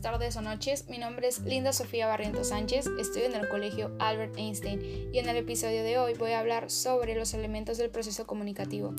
[0.00, 0.88] tardes o noches.
[0.88, 5.28] Mi nombre es Linda Sofía Barrientos Sánchez, estoy en el colegio Albert Einstein y en
[5.28, 8.94] el episodio de hoy voy a hablar sobre los elementos del proceso comunicativo.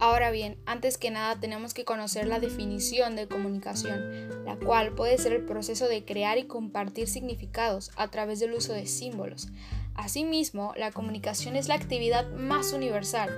[0.00, 5.16] Ahora bien, antes que nada tenemos que conocer la definición de comunicación, la cual puede
[5.16, 9.48] ser el proceso de crear y compartir significados a través del uso de símbolos.
[9.94, 13.30] Asimismo, la comunicación es la actividad más universal,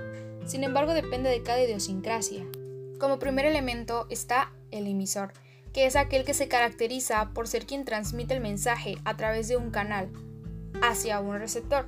[0.45, 2.45] sin embargo depende de cada idiosincrasia.
[2.99, 5.31] Como primer elemento está el emisor,
[5.75, 9.57] que es aquel que se caracteriza por ser quien transmite el mensaje a través de
[9.57, 10.09] un canal
[10.81, 11.85] hacia un receptor,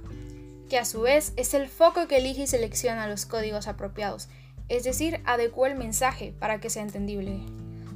[0.69, 4.27] que a su vez es el foco que elige y selecciona los códigos apropiados,
[4.67, 7.39] es decir, adecua el mensaje para que sea entendible.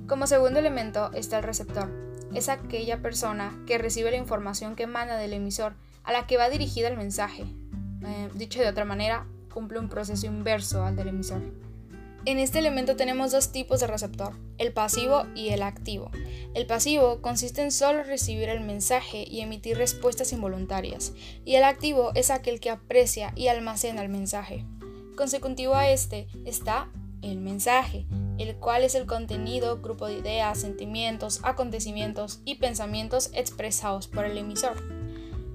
[0.08, 1.90] Como segundo elemento está el receptor,
[2.34, 5.74] es aquella persona que recibe la información que emana del emisor
[6.06, 7.44] a la que va dirigida el mensaje.
[8.06, 11.42] Eh, dicho de otra manera, cumple un proceso inverso al del emisor.
[12.24, 16.12] En este elemento tenemos dos tipos de receptor, el pasivo y el activo.
[16.54, 21.14] El pasivo consiste en solo recibir el mensaje y emitir respuestas involuntarias,
[21.46, 24.66] y el activo es aquel que aprecia y almacena el mensaje.
[25.18, 26.92] Consecutivo a este está
[27.24, 28.06] el mensaje,
[28.38, 34.38] el cual es el contenido, grupo de ideas, sentimientos, acontecimientos y pensamientos expresados por el
[34.38, 34.78] emisor.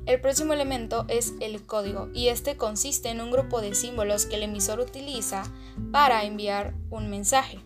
[0.06, 4.36] El próximo elemento es el código y este consiste en un grupo de símbolos que
[4.36, 5.42] el emisor utiliza
[5.90, 7.58] para enviar un mensaje.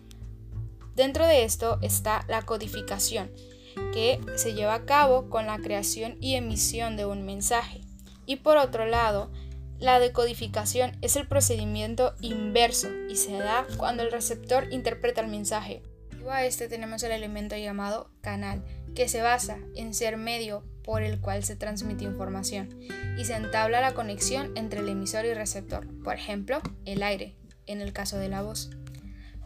[0.95, 3.31] Dentro de esto está la codificación,
[3.93, 7.81] que se lleva a cabo con la creación y emisión de un mensaje.
[8.25, 9.31] Y por otro lado,
[9.77, 15.83] la decodificación es el procedimiento inverso y se da cuando el receptor interpreta el mensaje.
[16.27, 18.63] A este tenemos el elemento llamado canal,
[18.95, 22.69] que se basa en ser medio por el cual se transmite información
[23.17, 27.81] y se entabla la conexión entre el emisor y receptor, por ejemplo, el aire, en
[27.81, 28.69] el caso de la voz.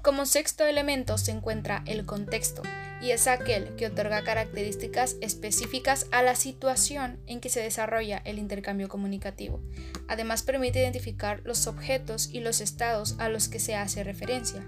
[0.01, 2.61] Como sexto elemento se encuentra el contexto,
[3.01, 8.39] y es aquel que otorga características específicas a la situación en que se desarrolla el
[8.39, 9.61] intercambio comunicativo.
[10.07, 14.67] Además permite identificar los objetos y los estados a los que se hace referencia.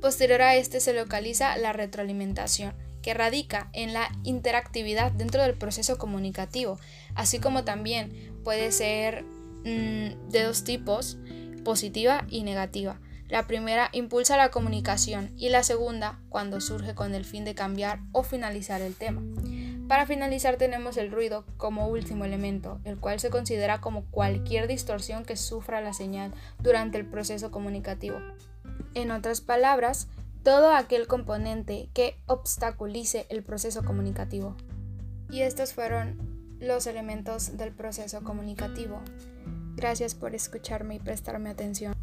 [0.00, 2.72] Posterior a este se localiza la retroalimentación,
[3.08, 6.78] que radica en la interactividad dentro del proceso comunicativo,
[7.14, 8.12] así como también
[8.44, 9.24] puede ser
[9.64, 11.16] mm, de dos tipos,
[11.64, 13.00] positiva y negativa.
[13.30, 18.00] La primera impulsa la comunicación y la segunda cuando surge con el fin de cambiar
[18.12, 19.22] o finalizar el tema.
[19.88, 25.24] Para finalizar tenemos el ruido como último elemento, el cual se considera como cualquier distorsión
[25.24, 28.18] que sufra la señal durante el proceso comunicativo.
[28.92, 30.08] En otras palabras,
[30.42, 34.56] todo aquel componente que obstaculice el proceso comunicativo.
[35.30, 36.16] Y estos fueron
[36.60, 39.00] los elementos del proceso comunicativo.
[39.76, 41.97] Gracias por escucharme y prestarme atención.